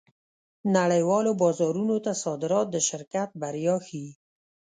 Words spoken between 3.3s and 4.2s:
بریا ښيي.